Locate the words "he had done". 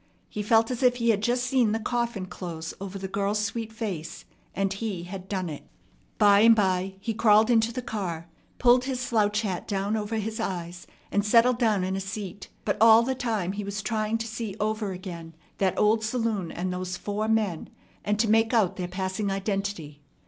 4.73-5.47